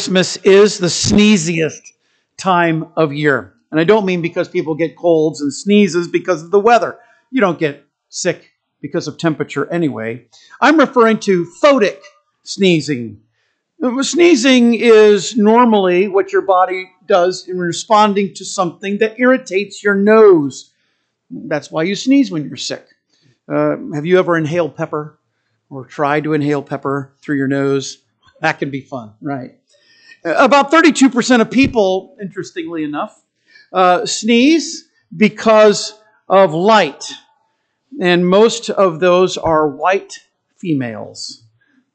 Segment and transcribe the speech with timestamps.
[0.00, 1.92] Christmas is the sneeziest
[2.38, 3.52] time of year.
[3.70, 6.98] And I don't mean because people get colds and sneezes because of the weather.
[7.30, 8.50] You don't get sick
[8.80, 10.24] because of temperature anyway.
[10.58, 11.98] I'm referring to photic
[12.44, 13.20] sneezing.
[14.00, 20.72] Sneezing is normally what your body does in responding to something that irritates your nose.
[21.30, 22.86] That's why you sneeze when you're sick.
[23.46, 25.18] Uh, have you ever inhaled pepper
[25.68, 27.98] or tried to inhale pepper through your nose?
[28.40, 29.59] That can be fun, right?
[30.24, 33.22] About 32% of people, interestingly enough,
[33.72, 37.10] uh, sneeze because of light.
[38.00, 40.18] And most of those are white
[40.56, 41.42] females.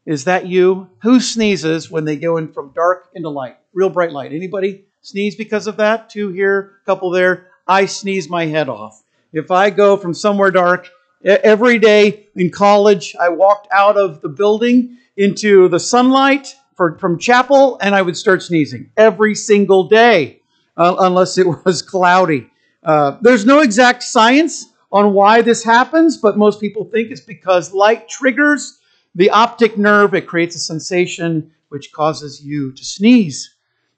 [0.05, 0.89] Is that you?
[1.01, 3.57] Who sneezes when they go in from dark into light?
[3.73, 4.33] Real bright light.
[4.33, 6.09] Anybody sneeze because of that?
[6.09, 7.47] Two here, couple there.
[7.67, 9.03] I sneeze my head off.
[9.33, 10.89] If I go from somewhere dark,
[11.23, 17.17] every day in college, I walked out of the building into the sunlight for, from
[17.17, 20.41] chapel and I would start sneezing every single day,
[20.77, 22.49] uh, unless it was cloudy.
[22.83, 27.73] Uh, there's no exact science on why this happens, but most people think it's because
[27.73, 28.79] light triggers
[29.15, 30.13] the optic nerve.
[30.13, 33.55] It creates a sensation which causes you to sneeze.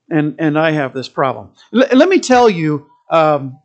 [0.10, 1.52] And, and I have this problem.
[1.74, 3.60] L- let me tell you, um,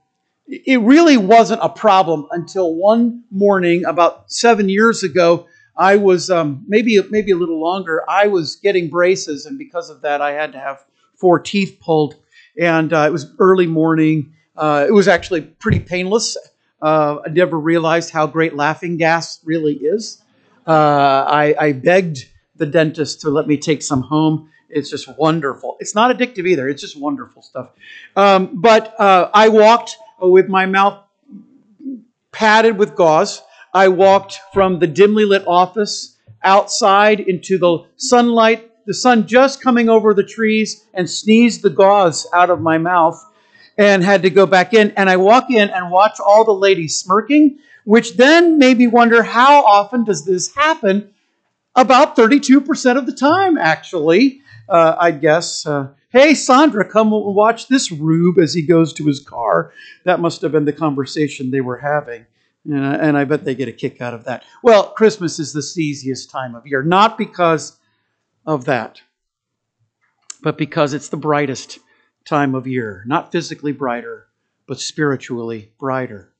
[0.46, 5.46] it really wasn't a problem until one morning about seven years ago.
[5.76, 8.02] I was um, maybe maybe a little longer.
[8.08, 12.16] I was getting braces, and because of that, I had to have four teeth pulled.
[12.58, 14.34] And uh, it was early morning.
[14.56, 16.36] Uh, it was actually pretty painless.
[16.82, 20.22] Uh, I never realized how great laughing gas really is.
[20.66, 22.26] Uh, I, I begged
[22.56, 24.50] the dentist to let me take some home.
[24.68, 25.76] It's just wonderful.
[25.80, 26.68] It's not addictive either.
[26.68, 27.70] It's just wonderful stuff.
[28.16, 31.02] Um, but uh, I walked with my mouth
[32.32, 33.42] padded with gauze.
[33.74, 39.88] I walked from the dimly lit office outside into the sunlight, the sun just coming
[39.88, 43.22] over the trees, and sneezed the gauze out of my mouth
[43.78, 44.90] and had to go back in.
[44.92, 49.22] And I walk in and watch all the ladies smirking, which then made me wonder
[49.22, 51.10] how often does this happen?
[51.74, 55.64] About 32% of the time, actually, uh, I guess.
[55.64, 59.72] Uh, hey, Sandra, come watch this rube as he goes to his car.
[60.04, 62.26] That must have been the conversation they were having.
[62.70, 64.44] Uh, and I bet they get a kick out of that.
[64.62, 67.76] Well, Christmas is the easiest time of year, not because
[68.46, 69.00] of that,
[70.42, 71.80] but because it's the brightest
[72.24, 73.02] time of year.
[73.06, 74.28] Not physically brighter,
[74.66, 76.32] but spiritually brighter.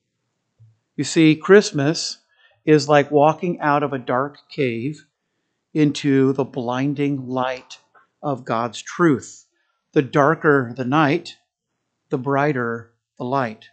[0.95, 2.19] You see, Christmas
[2.65, 5.05] is like walking out of a dark cave
[5.73, 7.79] into the blinding light
[8.21, 9.45] of God's truth.
[9.91, 11.35] The darker the night,
[12.09, 13.69] the brighter the light.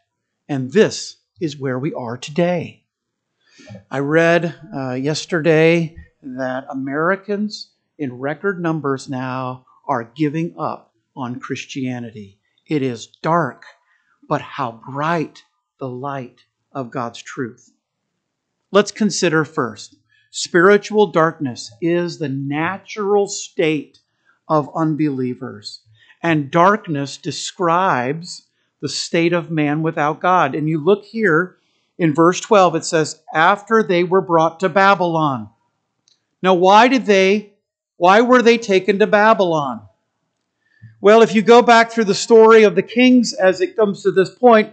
[0.49, 2.85] And this is where we are today.
[3.91, 12.39] I read uh, yesterday that Americans in record numbers now are giving up on Christianity.
[12.67, 13.65] It is dark,
[14.29, 15.43] but how bright
[15.79, 17.73] the light of God's truth.
[18.71, 19.97] Let's consider first
[20.31, 23.99] spiritual darkness is the natural state
[24.49, 25.81] of unbelievers,
[26.23, 28.47] and darkness describes
[28.81, 30.55] the state of man without God.
[30.55, 31.57] And you look here
[31.99, 35.51] in verse 12, it says, after they were brought to Babylon.
[36.43, 37.53] Now, why did they,
[37.99, 39.83] why were they taken to Babylon?
[41.03, 44.11] Well, if you go back through the story of the kings as it comes to
[44.11, 44.73] this point,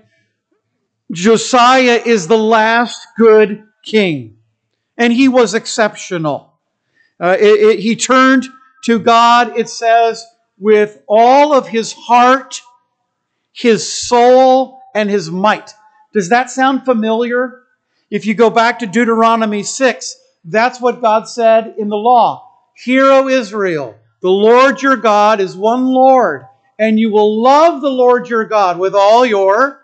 [1.11, 4.37] Josiah is the last good king,
[4.97, 6.53] and he was exceptional.
[7.19, 8.45] Uh, it, it, he turned
[8.85, 10.25] to God, it says,
[10.57, 12.61] with all of his heart
[13.57, 15.73] his soul, and his might.
[16.13, 17.63] Does that sound familiar?
[18.11, 22.51] If you go back to Deuteronomy 6, that's what God said in the law.
[22.75, 26.45] Hear, O Israel, the Lord your God is one Lord,
[26.77, 29.81] and you will love the Lord your God with all your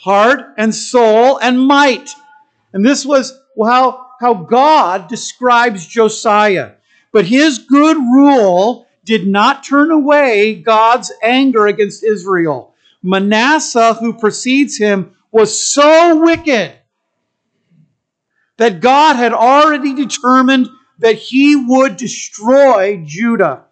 [0.00, 2.10] heart and soul and might.
[2.74, 6.72] And this was how, how God describes Josiah.
[7.12, 12.70] But his good rule did not turn away God's anger against Israel.
[13.02, 16.74] Manasseh, who precedes him, was so wicked
[18.58, 20.68] that God had already determined
[20.98, 23.64] that he would destroy Judah.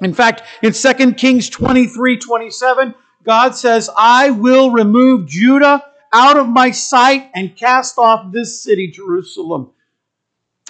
[0.00, 2.94] In fact, in 2 Kings 23 27,
[3.24, 8.90] God says, I will remove Judah out of my sight and cast off this city,
[8.90, 9.72] Jerusalem.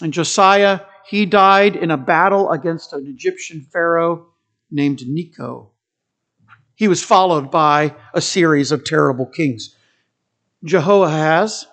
[0.02, 4.26] And Josiah, he died in a battle against an Egyptian Pharaoh
[4.70, 5.70] named Necho.
[6.78, 9.74] He was followed by a series of terrible kings.
[10.62, 11.66] Jehoahaz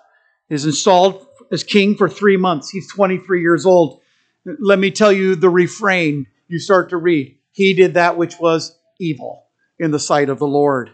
[0.49, 2.71] is installed as king for three months.
[2.71, 4.01] He's 23 years old.
[4.45, 7.37] Let me tell you the refrain you start to read.
[7.51, 9.43] he did that which was evil
[9.77, 10.89] in the sight of the Lord.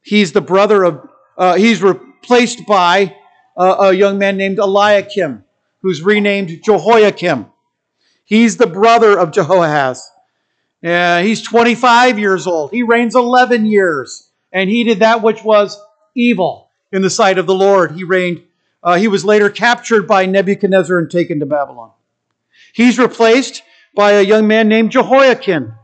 [0.00, 3.14] He's the brother of, uh, he's replaced by
[3.58, 5.44] uh, a young man named Eliakim,
[5.82, 7.44] who's renamed Jehoiakim.
[8.24, 10.02] He's the brother of Jehoahaz.
[10.84, 12.70] Uh, he's 25 years old.
[12.70, 15.80] He reigns 11 years, and he did that which was
[16.14, 17.92] evil in the sight of the Lord.
[17.92, 18.42] He reigned.
[18.82, 21.90] Uh, he was later captured by Nebuchadnezzar and taken to Babylon.
[22.72, 23.62] He's replaced
[23.94, 25.74] by a young man named Jehoiakim.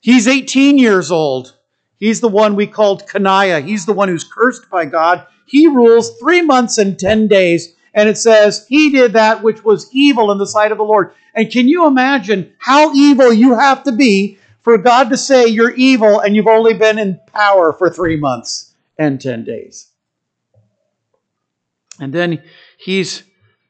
[0.00, 1.56] He's 18 years old.
[1.96, 3.64] He's the one we called Coniah.
[3.64, 5.26] He's the one who's cursed by God.
[5.46, 7.74] He rules three months and 10 days.
[7.94, 11.12] And it says, He did that which was evil in the sight of the Lord.
[11.34, 15.74] And can you imagine how evil you have to be for God to say you're
[15.74, 19.88] evil and you've only been in power for three months and 10 days?
[22.00, 22.42] And then
[22.78, 23.22] he's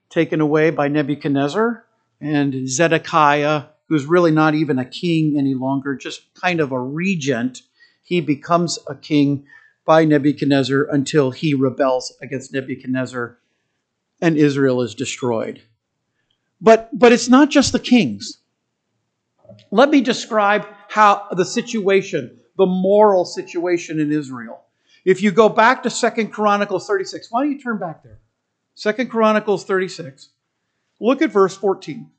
[0.09, 1.85] taken away by Nebuchadnezzar
[2.21, 7.63] and Zedekiah, who's really not even a king any longer, just kind of a regent,
[8.03, 9.47] he becomes a king
[9.85, 13.39] by Nebuchadnezzar until he rebels against Nebuchadnezzar
[14.21, 15.63] and Israel is destroyed.
[16.61, 18.39] But, but it's not just the kings.
[19.71, 24.63] Let me describe how the situation, the moral situation in Israel.
[25.05, 28.19] If you go back to Second Chronicles 36, why don't you turn back there?
[28.75, 30.31] Second Chronicles 36.
[31.01, 32.11] Look at verse 14.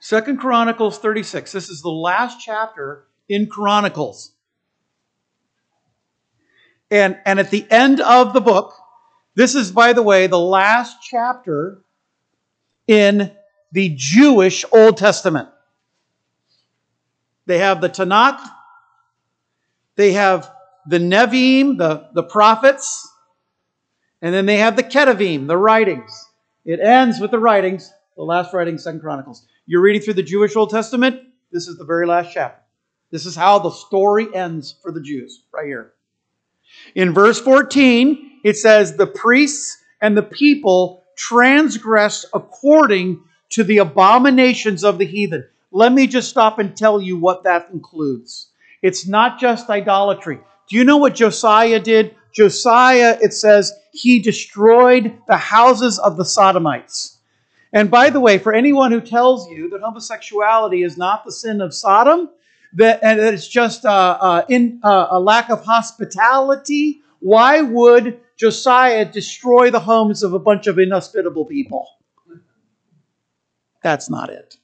[0.00, 1.52] Second Chronicles 36.
[1.52, 4.32] This is the last chapter in Chronicles.
[6.90, 8.74] And, and at the end of the book,
[9.34, 11.82] this is, by the way, the last chapter
[12.86, 13.32] in
[13.72, 15.48] the Jewish Old Testament.
[17.46, 18.40] They have the Tanakh,
[19.96, 20.50] they have
[20.86, 23.08] the Nevi'im, the, the prophets,
[24.20, 26.28] and then they have the Ketuvim, the writings.
[26.64, 29.46] It ends with the writings, the last writing, Second Chronicles.
[29.66, 31.20] You're reading through the Jewish Old Testament.
[31.50, 32.60] This is the very last chapter.
[33.10, 35.92] This is how the story ends for the Jews, right here.
[36.94, 44.84] In verse 14, it says, The priests and the people transgressed according to the abominations
[44.84, 45.46] of the heathen.
[45.70, 48.48] Let me just stop and tell you what that includes.
[48.82, 50.40] It's not just idolatry.
[50.68, 52.14] Do you know what Josiah did?
[52.32, 57.18] Josiah, it says, he destroyed the houses of the Sodomites.
[57.72, 61.60] And by the way, for anyone who tells you that homosexuality is not the sin
[61.60, 62.30] of Sodom,
[62.74, 68.20] that, and that it's just uh, uh, in, uh, a lack of hospitality, why would
[68.36, 71.86] Josiah destroy the homes of a bunch of inhospitable people?
[73.82, 74.56] That's not it.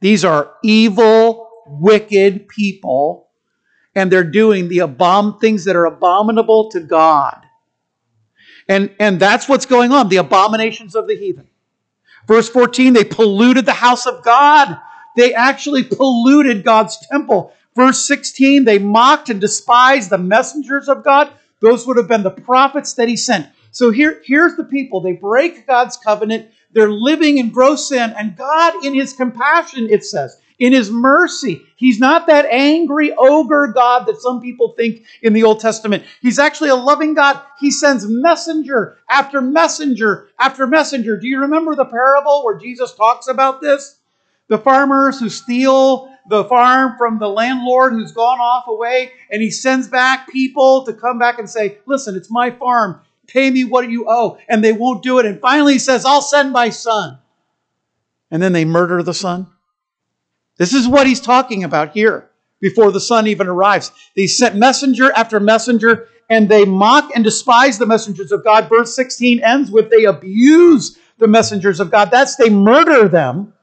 [0.00, 3.28] These are evil, wicked people,
[3.94, 7.38] and they're doing the abom- things that are abominable to God.
[8.68, 11.48] And, and that's what's going on the abominations of the heathen.
[12.26, 14.78] Verse 14, they polluted the house of God.
[15.16, 17.52] They actually polluted God's temple.
[17.74, 21.30] Verse 16, they mocked and despised the messengers of God.
[21.60, 23.48] Those would have been the prophets that he sent.
[23.70, 25.00] So here, here's the people.
[25.00, 26.48] They break God's covenant.
[26.72, 28.14] They're living in gross sin.
[28.18, 31.62] And God, in his compassion, it says, in his mercy.
[31.76, 36.04] He's not that angry ogre God that some people think in the Old Testament.
[36.20, 37.40] He's actually a loving God.
[37.58, 41.18] He sends messenger after messenger after messenger.
[41.18, 43.98] Do you remember the parable where Jesus talks about this?
[44.52, 49.50] The farmers who steal the farm from the landlord who's gone off away, and he
[49.50, 53.00] sends back people to come back and say, Listen, it's my farm.
[53.26, 54.36] Pay me what you owe.
[54.50, 55.24] And they won't do it.
[55.24, 57.16] And finally he says, I'll send my son.
[58.30, 59.46] And then they murder the son.
[60.58, 62.28] This is what he's talking about here
[62.60, 63.90] before the son even arrives.
[64.16, 68.68] They sent messenger after messenger, and they mock and despise the messengers of God.
[68.68, 72.10] Verse 16 ends with they abuse the messengers of God.
[72.10, 73.54] That's they murder them.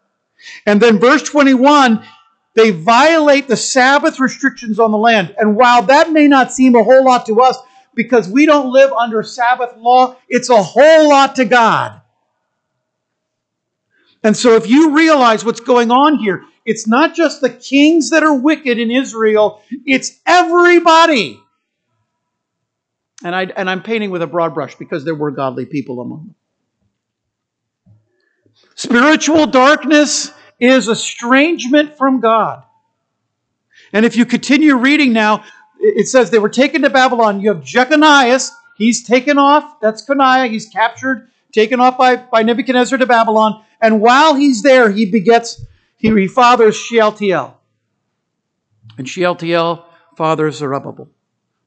[0.65, 2.03] And then verse 21,
[2.55, 5.35] they violate the Sabbath restrictions on the land.
[5.37, 7.57] And while that may not seem a whole lot to us,
[7.95, 12.01] because we don't live under Sabbath law, it's a whole lot to God.
[14.23, 18.23] And so if you realize what's going on here, it's not just the kings that
[18.23, 21.39] are wicked in Israel, it's everybody.
[23.23, 26.27] And, I, and I'm painting with a broad brush because there were godly people among
[26.27, 26.35] them.
[28.75, 32.63] Spiritual darkness is estrangement from God.
[33.93, 35.43] And if you continue reading now,
[35.79, 37.39] it says they were taken to Babylon.
[37.41, 38.51] You have Jechonias.
[38.77, 39.79] he's taken off.
[39.79, 40.49] That's Coniah.
[40.49, 43.63] He's captured, taken off by, by Nebuchadnezzar to Babylon.
[43.81, 45.63] And while he's there, he begets,
[45.97, 47.57] he, he fathers Shealtiel.
[48.97, 49.85] And Shealtiel
[50.17, 51.09] fathers Zerubbabel.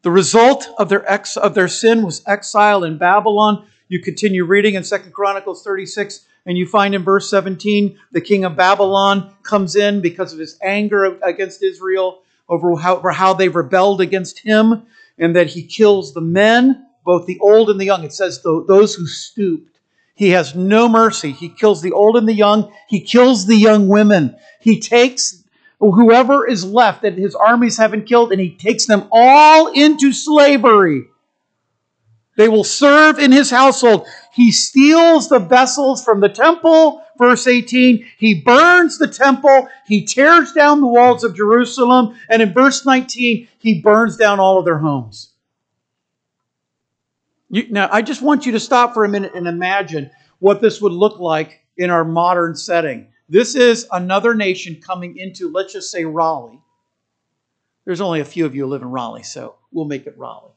[0.03, 3.67] The result of their, ex, of their sin was exile in Babylon.
[3.89, 6.27] You continue reading in Second Chronicles 36.
[6.45, 10.59] And you find in verse 17, the king of Babylon comes in because of his
[10.63, 14.83] anger against Israel over how, over how they rebelled against him,
[15.19, 18.03] and that he kills the men, both the old and the young.
[18.05, 19.79] It says those who stooped.
[20.15, 21.33] He has no mercy.
[21.33, 22.73] He kills the old and the young.
[22.89, 24.37] He kills the young women.
[24.61, 25.43] He takes
[25.79, 31.05] whoever is left that his armies haven't killed and he takes them all into slavery.
[32.37, 34.07] They will serve in his household.
[34.33, 38.07] He steals the vessels from the temple, verse 18.
[38.17, 39.69] He burns the temple.
[39.87, 42.17] He tears down the walls of Jerusalem.
[42.31, 45.33] And in verse 19, he burns down all of their homes.
[47.51, 50.81] You, now, I just want you to stop for a minute and imagine what this
[50.81, 53.09] would look like in our modern setting.
[53.29, 56.61] This is another nation coming into, let's just say, Raleigh.
[57.85, 60.53] There's only a few of you who live in Raleigh, so we'll make it Raleigh.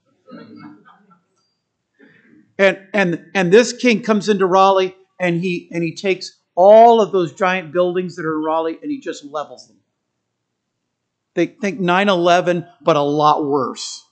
[2.57, 7.11] And and and this king comes into Raleigh and he and he takes all of
[7.11, 9.77] those giant buildings that are in Raleigh and he just levels them.
[11.33, 14.03] They think 9/11 but a lot worse.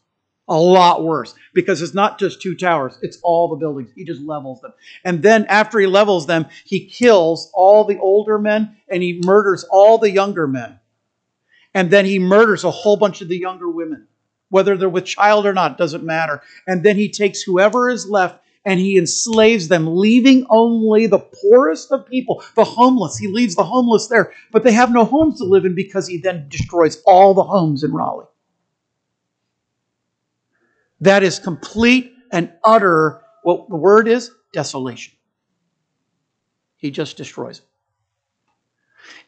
[0.50, 3.92] A lot worse because it's not just two towers, it's all the buildings.
[3.96, 4.74] He just levels them.
[5.06, 9.64] And then after he levels them, he kills all the older men and he murders
[9.72, 10.80] all the younger men.
[11.74, 14.08] And then he murders a whole bunch of the younger women
[14.54, 16.44] whether they're with child or not, doesn't matter.
[16.68, 21.92] And then he takes whoever is left and he enslaves them, leaving only the poorest
[21.92, 23.18] of people, the homeless.
[23.18, 26.18] He leaves the homeless there, but they have no homes to live in because he
[26.18, 28.28] then destroys all the homes in Raleigh.
[31.02, 35.14] That is complete and utter, what the word is, desolation.
[36.78, 37.66] He just destroys it.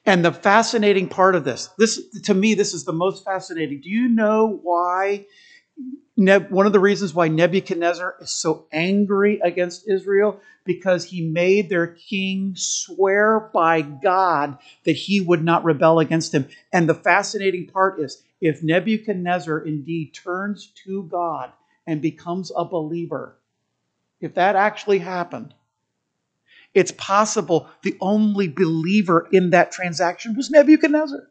[0.06, 3.82] And the fascinating part of this, this to me, this is the most fascinating.
[3.82, 5.26] Do you know why?
[6.16, 11.88] one of the reasons why Nebuchadnezzar is so angry against Israel because he made their
[11.88, 16.48] king swear by God that he would not rebel against him.
[16.72, 21.52] And the fascinating part is if Nebuchadnezzar indeed turns to God
[21.86, 23.38] and becomes a believer,
[24.22, 25.54] if that actually happened,
[26.76, 31.28] it's possible the only believer in that transaction was Nebuchadnezzar.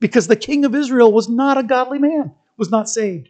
[0.00, 3.28] Because the king of Israel was not a godly man, was not saved.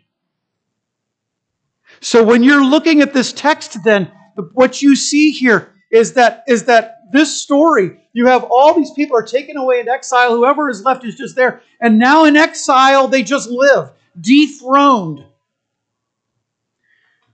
[2.00, 4.10] So when you're looking at this text, then
[4.52, 9.16] what you see here is that is that this story, you have all these people
[9.16, 10.34] are taken away in exile.
[10.34, 11.62] Whoever is left is just there.
[11.80, 15.24] And now in exile, they just live, dethroned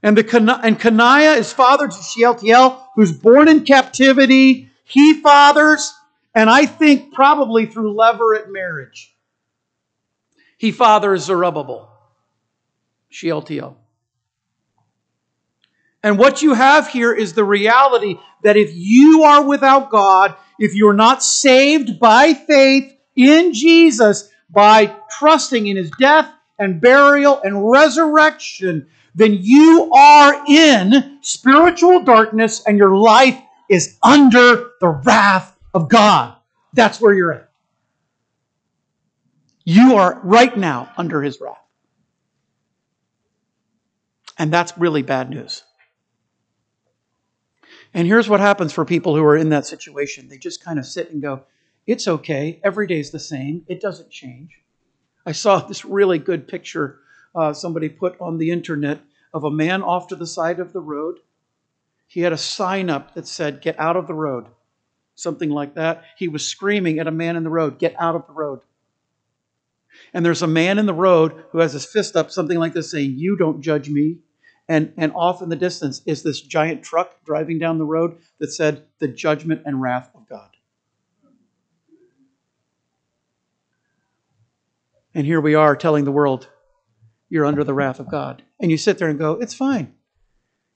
[0.02, 4.70] and, the, and Coniah is father to Shealtiel, who's born in captivity.
[4.84, 5.92] He fathers,
[6.34, 9.14] and I think probably through levirate marriage,
[10.56, 11.88] he fathers Zerubbabel,
[13.08, 13.76] Shealtiel.
[16.02, 20.74] And what you have here is the reality that if you are without God, if
[20.74, 27.70] you're not saved by faith in Jesus, by trusting in his death and burial and
[27.70, 35.88] resurrection, then you are in spiritual darkness and your life is under the wrath of
[35.88, 36.36] God.
[36.72, 37.50] That's where you're at.
[39.64, 41.56] You are right now under his wrath.
[44.38, 45.64] And that's really bad news.
[47.92, 50.86] And here's what happens for people who are in that situation they just kind of
[50.86, 51.42] sit and go,
[51.86, 52.60] It's okay.
[52.64, 53.64] Every day's the same.
[53.68, 54.60] It doesn't change.
[55.26, 57.00] I saw this really good picture
[57.34, 59.00] uh, somebody put on the internet
[59.32, 61.18] of a man off to the side of the road.
[62.06, 64.46] He had a sign up that said, Get out of the road.
[65.14, 66.04] Something like that.
[66.16, 68.60] He was screaming at a man in the road, Get out of the road.
[70.12, 72.90] And there's a man in the road who has his fist up, something like this,
[72.90, 74.18] saying, You don't judge me.
[74.68, 78.52] And, and off in the distance is this giant truck driving down the road that
[78.52, 80.50] said, The judgment and wrath of God.
[85.14, 86.48] And here we are telling the world,
[87.30, 88.42] you're under the wrath of God.
[88.60, 89.94] And you sit there and go, it's fine.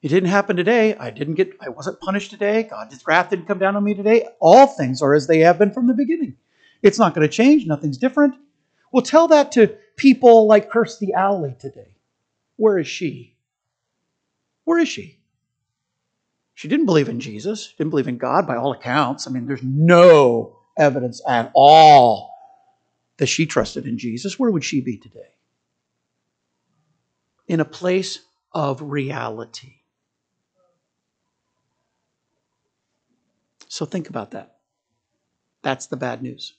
[0.01, 0.95] It didn't happen today.
[0.95, 2.63] I didn't get I wasn't punished today.
[2.63, 4.29] God's wrath didn't come down on me today.
[4.39, 6.37] All things are as they have been from the beginning.
[6.83, 7.67] It's not going to change.
[7.67, 8.35] Nothing's different.
[8.93, 11.97] Well, tell that to people like Kirstie Alley today.
[12.57, 13.35] Where is she?
[14.65, 15.19] Where is she?
[16.55, 19.27] She didn't believe in Jesus, didn't believe in God by all accounts.
[19.27, 22.31] I mean, there's no evidence at all
[23.17, 24.39] that she trusted in Jesus.
[24.39, 25.34] Where would she be today?
[27.47, 28.21] In a place
[28.53, 29.77] of reality.
[33.69, 34.57] So think about that.
[35.63, 36.55] That's the bad news.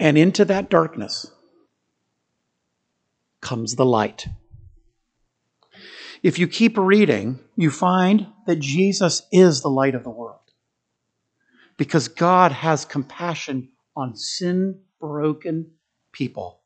[0.00, 1.30] And into that darkness
[3.40, 4.26] comes the light.
[6.22, 10.40] If you keep reading, you find that Jesus is the light of the world.
[11.76, 15.70] Because God has compassion on sin broken
[16.12, 16.57] people.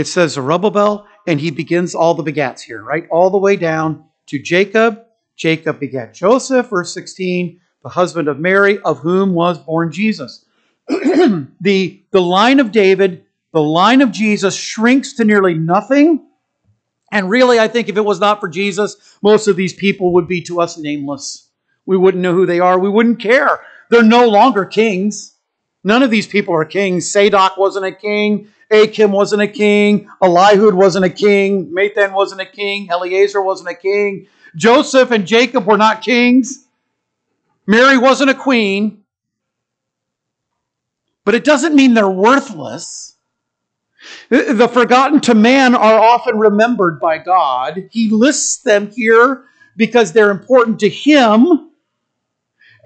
[0.00, 3.06] It says Zerubbabel, and he begins all the begats here, right?
[3.10, 5.04] All the way down to Jacob.
[5.36, 10.46] Jacob begat Joseph, verse 16, the husband of Mary, of whom was born Jesus.
[10.88, 16.26] the, the line of David, the line of Jesus shrinks to nearly nothing.
[17.12, 20.26] And really, I think if it was not for Jesus, most of these people would
[20.26, 21.50] be to us nameless.
[21.84, 22.78] We wouldn't know who they are.
[22.78, 23.60] We wouldn't care.
[23.90, 25.36] They're no longer kings.
[25.84, 27.12] None of these people are kings.
[27.12, 28.48] Zadok wasn't a king.
[28.70, 30.08] Achim wasn't a king.
[30.22, 31.66] Eliud wasn't a king.
[31.72, 32.88] Matthan wasn't a king.
[32.90, 34.26] Eleazar wasn't a king.
[34.56, 36.66] Joseph and Jacob were not kings.
[37.66, 39.04] Mary wasn't a queen.
[41.24, 43.16] But it doesn't mean they're worthless.
[44.30, 47.88] The forgotten to man are often remembered by God.
[47.90, 49.44] He lists them here
[49.76, 51.70] because they're important to Him.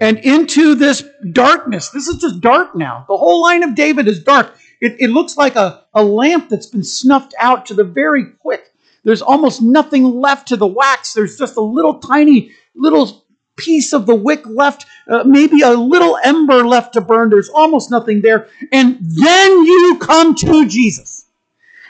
[0.01, 3.05] And into this darkness, this is just dark now.
[3.07, 4.57] The whole line of David is dark.
[4.81, 8.71] It, it looks like a, a lamp that's been snuffed out to the very quick.
[9.03, 11.13] There's almost nothing left to the wax.
[11.13, 16.17] There's just a little tiny little piece of the wick left, uh, maybe a little
[16.23, 17.29] ember left to burn.
[17.29, 18.47] There's almost nothing there.
[18.71, 21.25] And then you come to Jesus.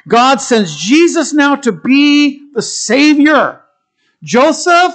[0.08, 3.62] God sends Jesus now to be the Savior.
[4.22, 4.94] Joseph,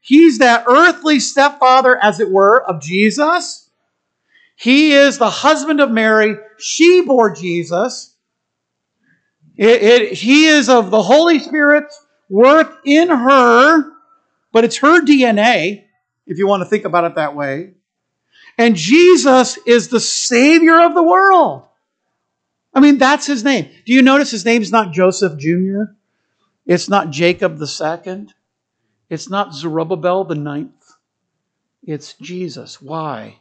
[0.00, 3.68] he's that earthly stepfather, as it were, of Jesus.
[4.62, 6.36] He is the husband of Mary.
[6.56, 8.14] She bore Jesus.
[9.56, 12.00] It, it, he is of the Holy Spirit's
[12.30, 13.92] work in her,
[14.52, 15.82] but it's her DNA
[16.28, 17.72] if you want to think about it that way.
[18.56, 21.66] And Jesus is the Savior of the world.
[22.72, 23.68] I mean, that's his name.
[23.84, 25.96] Do you notice his name's not Joseph Jr.?
[26.66, 28.32] It's not Jacob the second.
[29.10, 30.94] It's not Zerubbabel the ninth.
[31.82, 32.80] It's Jesus.
[32.80, 33.40] Why?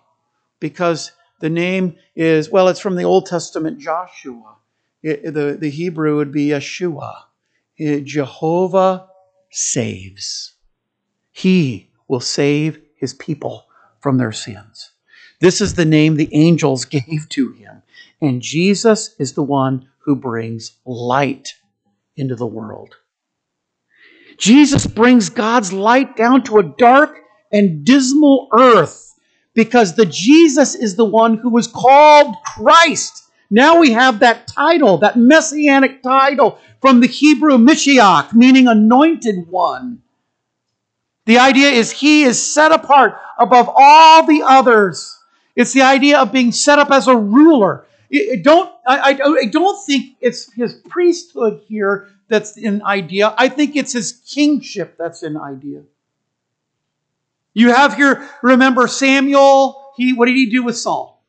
[0.62, 4.56] Because the name is, well, it's from the Old Testament Joshua.
[5.03, 7.24] It, the, the Hebrew would be Yeshua.
[7.78, 9.08] It, Jehovah
[9.50, 10.54] saves.
[11.32, 13.65] He will save his people
[14.00, 14.91] from their sins.
[15.39, 17.82] This is the name the angels gave to him.
[18.21, 21.56] And Jesus is the one who brings light
[22.15, 22.95] into the world.
[24.38, 27.19] Jesus brings God's light down to a dark
[27.52, 29.11] and dismal earth
[29.62, 33.30] because the Jesus is the one who was called Christ.
[33.52, 40.02] Now we have that title, that messianic title from the Hebrew Mashiach, meaning anointed one.
[41.28, 45.15] The idea is he is set apart above all the others.
[45.56, 47.86] It's the idea of being set up as a ruler.
[48.10, 53.36] It, don't, I, I, don't think it's his priesthood here that's in idea.
[53.38, 55.84] I think it's his kingship that's in idea.
[57.53, 61.23] You have here, remember Samuel, he what did he do with Saul?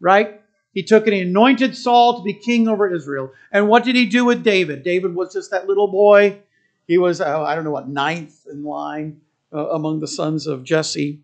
[0.00, 0.40] Right?
[0.72, 3.32] He took and he anointed Saul to be king over Israel.
[3.50, 4.82] And what did he do with David?
[4.82, 6.38] David was just that little boy.
[6.86, 9.20] He was, uh, I don't know what, ninth in line
[9.52, 11.20] uh, among the sons of Jesse.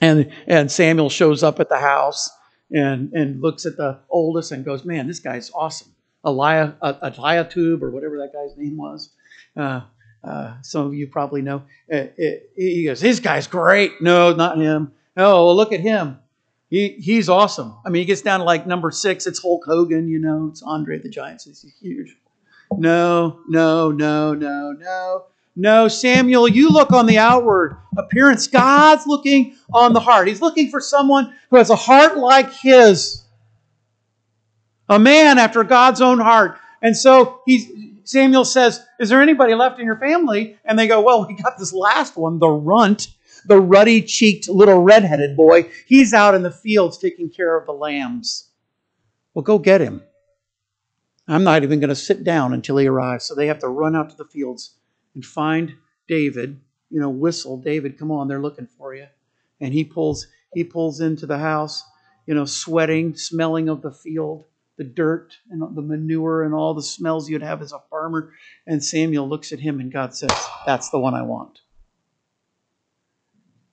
[0.00, 2.30] And, and Samuel shows up at the house
[2.70, 5.92] and, and looks at the oldest and goes, Man, this guy's awesome.
[6.24, 9.10] Uh, Eliatub, or whatever that guy's name was.
[9.56, 9.82] Uh,
[10.22, 11.62] uh, some of you probably know.
[11.92, 14.00] Uh, it, he goes, This guy's great.
[14.00, 14.92] No, not him.
[15.16, 16.18] Oh, well, look at him.
[16.68, 17.74] He, he's awesome.
[17.84, 19.26] I mean, he gets down to like number six.
[19.26, 21.42] It's Hulk Hogan, you know, it's Andre the Giant.
[21.44, 22.16] He's huge.
[22.72, 25.24] No, no, no, no, no.
[25.56, 28.46] No, Samuel, you look on the outward appearance.
[28.46, 30.28] God's looking on the heart.
[30.28, 33.24] He's looking for someone who has a heart like his.
[34.88, 36.56] A man after God's own heart.
[36.82, 37.68] And so he's,
[38.04, 40.58] Samuel says, Is there anybody left in your family?
[40.64, 43.08] And they go, Well, we got this last one, the runt,
[43.46, 45.70] the ruddy cheeked little redheaded boy.
[45.86, 48.50] He's out in the fields taking care of the lambs.
[49.34, 50.02] Well, go get him.
[51.28, 53.24] I'm not even going to sit down until he arrives.
[53.24, 54.74] So they have to run out to the fields
[55.14, 55.74] and find
[56.08, 56.60] David,
[56.90, 59.06] you know, whistle, David, come on, they're looking for you.
[59.60, 61.84] And he pulls he pulls into the house,
[62.26, 64.44] you know, sweating, smelling of the field,
[64.80, 68.32] the dirt and the manure and all the smells you'd have as a farmer.
[68.66, 70.30] And Samuel looks at him and God says,
[70.64, 71.60] That's the one I want.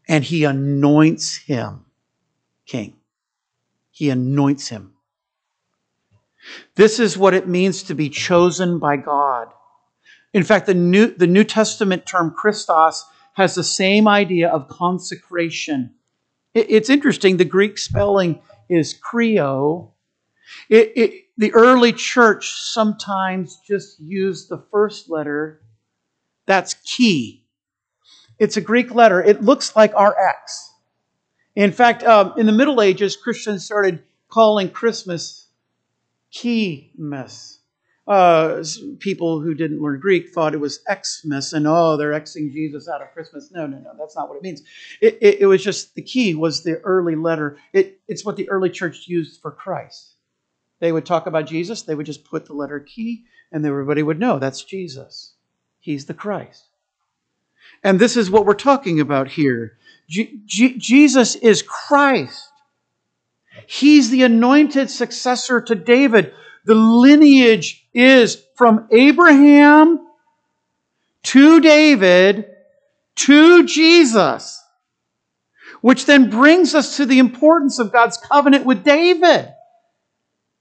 [0.10, 1.86] And he anoints him
[2.66, 2.98] king.
[3.90, 4.96] He anoints him.
[6.76, 9.48] This is what it means to be chosen by God.
[10.34, 15.96] In fact, the New, the New Testament term Christos has the same idea of consecration.
[16.54, 19.92] It, it's interesting, the Greek spelling is Chrio.
[20.70, 25.62] It, it, the early church sometimes just used the first letter
[26.48, 27.42] That's Chi.
[28.40, 29.24] It's a Greek letter.
[29.24, 30.74] It looks like our X.
[31.56, 35.50] In fact, um, in the Middle Ages, Christians started calling Christmas
[36.34, 37.58] Keymas.
[38.08, 38.64] Uh,
[39.00, 43.02] people who didn't learn Greek thought it was Xmas, and oh, they're Xing Jesus out
[43.02, 43.52] of Christmas.
[43.52, 44.64] No, no, no, that's not what it means.
[45.02, 47.58] It, it, it was just the Chi was the early letter.
[47.74, 50.17] It, it's what the early church used for Christ.
[50.80, 54.20] They would talk about Jesus, they would just put the letter Chi, and everybody would
[54.20, 55.34] know that's Jesus.
[55.80, 56.66] He's the Christ.
[57.84, 59.78] And this is what we're talking about here.
[60.08, 62.50] Jesus is Christ.
[63.66, 66.34] He's the anointed successor to David.
[66.66, 70.08] The lineage is from Abraham
[71.24, 72.46] to David
[73.16, 74.64] to Jesus,
[75.82, 79.54] which then brings us to the importance of God's covenant with David.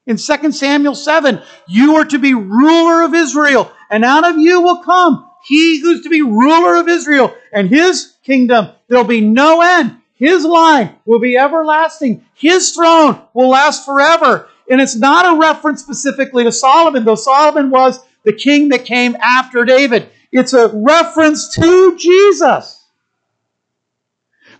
[0.07, 4.61] In 2 Samuel 7, you are to be ruler of Israel, and out of you
[4.61, 9.63] will come he who's to be ruler of Israel, and his kingdom, there'll be no
[9.63, 9.97] end.
[10.15, 12.25] His line will be everlasting.
[12.35, 14.49] His throne will last forever.
[14.69, 19.15] And it's not a reference specifically to Solomon, though Solomon was the king that came
[19.23, 20.09] after David.
[20.33, 22.76] It's a reference to Jesus.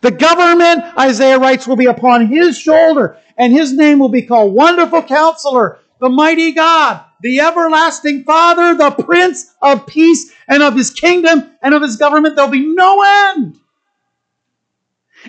[0.01, 4.55] The government, Isaiah writes, will be upon his shoulder, and his name will be called
[4.55, 10.91] Wonderful Counselor, the Mighty God, the Everlasting Father, the Prince of Peace, and of his
[10.91, 12.37] kingdom and of his government.
[12.37, 13.03] There'll be no
[13.35, 13.59] end.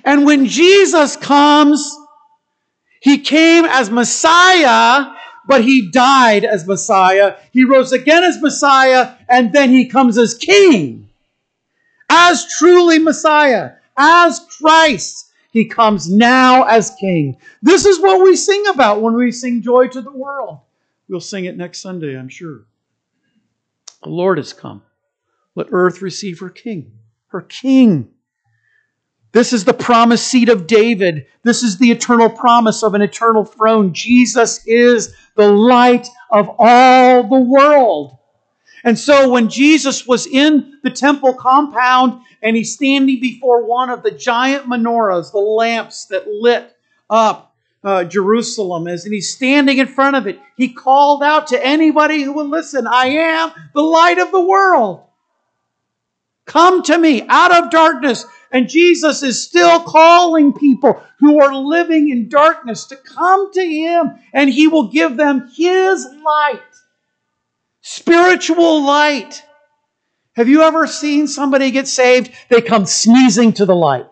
[0.03, 1.97] And when Jesus comes,
[2.99, 5.13] he came as Messiah,
[5.47, 7.38] but he died as Messiah.
[7.51, 11.10] He rose again as Messiah, and then he comes as King.
[12.10, 17.38] As truly Messiah, as Christ, he comes now as King.
[17.62, 20.60] This is what we sing about when we sing Joy to the World.
[21.10, 22.66] We'll sing it next Sunday, I'm sure.
[24.04, 24.84] The Lord has come.
[25.56, 26.92] Let earth receive her King,
[27.28, 28.10] her King.
[29.32, 31.26] This is the promised seed of David.
[31.44, 33.94] This is the eternal promise of an eternal throne.
[33.94, 38.16] Jesus is the light of all the world.
[38.84, 44.04] And so when Jesus was in the temple compound and he's standing before one of
[44.04, 46.76] the giant menorahs, the lamps that lit
[47.10, 51.66] up uh, Jerusalem, as and he's standing in front of it, he called out to
[51.66, 55.04] anybody who will listen, I am the light of the world.
[56.46, 62.10] Come to me out of darkness and Jesus is still calling people who are living
[62.10, 66.62] in darkness to come to Him, and He will give them His light,
[67.89, 69.41] spiritual light.
[70.34, 72.32] Have you ever seen somebody get saved?
[72.50, 74.10] They come sneezing to the light.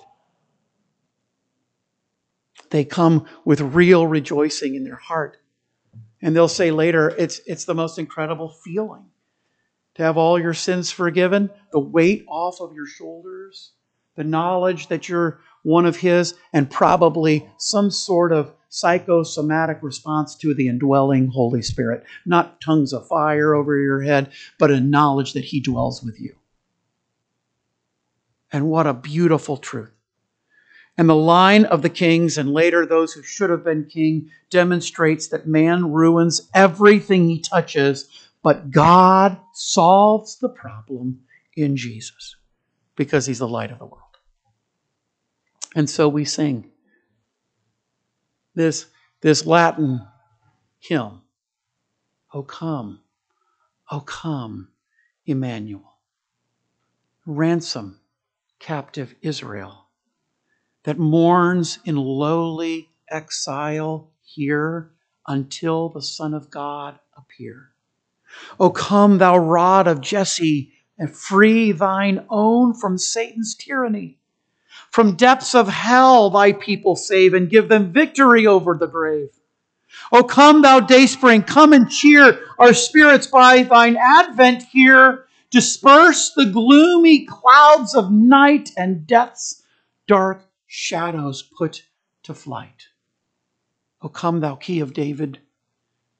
[2.70, 5.38] They come with real rejoicing in their heart.
[6.22, 9.08] And they'll say later, it's, it's the most incredible feeling
[9.96, 13.74] to have all your sins forgiven, the weight off of your shoulders
[14.16, 20.54] the knowledge that you're one of His, and probably some sort of psychosomatic response to
[20.54, 22.04] the indwelling Holy Spirit.
[22.26, 26.36] Not tongues of fire over your head, but a knowledge that He dwells with you.
[28.52, 29.92] And what a beautiful truth.
[30.98, 35.30] And the line of the kings, and later those who should have been king, demonstrates
[35.30, 41.22] that man ruins everything he touches, but God solves the problem
[41.56, 42.36] in Jesus
[42.96, 44.02] because he's the light of the world.
[45.76, 46.72] And so we sing
[48.56, 48.88] this,
[49.22, 50.02] this Latin
[50.80, 51.22] hymn
[52.34, 53.00] O come,
[53.90, 54.68] O come,
[55.26, 56.00] Emmanuel.
[57.26, 58.00] Ransom
[58.60, 59.88] captive Israel
[60.84, 64.92] that mourns in lowly exile here
[65.28, 67.70] until the Son of God appear.
[68.60, 74.20] O come, thou rod of Jesse, and free thine own from Satan's tyranny.
[74.96, 79.28] From depths of hell thy people save and give them victory over the grave.
[80.14, 85.26] O come, thou dayspring, come and cheer our spirits by thine advent here.
[85.52, 89.64] Disperse the gloomy clouds of night and death's
[90.08, 91.84] dark shadows put
[92.24, 92.88] to flight.
[94.02, 95.40] O come, thou key of David,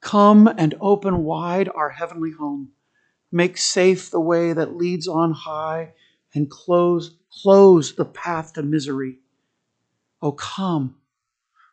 [0.02, 2.74] come and open wide our heavenly home.
[3.32, 5.94] Make safe the way that leads on high
[6.34, 9.20] and close close the path to misery.
[10.22, 10.96] O come,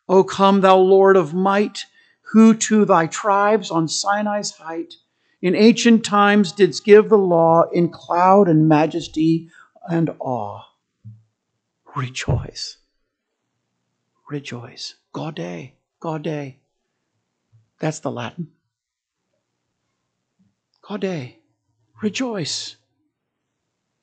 [0.08, 1.86] O come, thou Lord of might,
[2.32, 4.94] who to thy tribes on Sinai's height
[5.42, 9.50] in ancient times didst give the law in cloud and majesty
[9.90, 10.62] and awe.
[11.96, 12.78] Rejoice.
[14.30, 14.94] Rejoice.
[15.12, 16.54] Gaude, gaude.
[17.80, 18.48] That's the Latin.
[20.80, 21.34] Gaude.
[22.00, 22.76] Rejoice.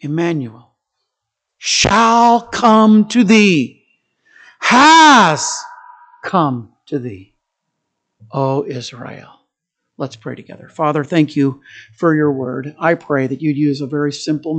[0.01, 0.68] Emmanuel,
[1.59, 3.85] shall come to thee,
[4.59, 5.55] has
[6.23, 7.35] come to thee,
[8.31, 9.35] O Israel.
[9.97, 10.69] Let's pray together.
[10.69, 11.61] Father, thank you
[11.93, 12.73] for your word.
[12.79, 14.57] I pray that you'd use a very simple message